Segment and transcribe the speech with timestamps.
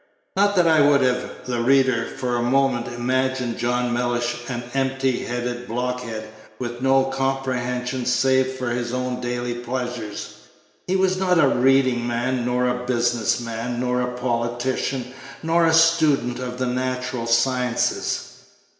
[0.35, 5.25] Not that I would have the reader for a moment imagine John Mellish an empty
[5.25, 6.27] headed blockhead,
[6.57, 10.37] with no comprehension save for his own daily pleasures.
[10.87, 15.71] He was not a reading man, nor a business man, nor a politician, nor a
[15.75, 18.37] student of the natural sciences.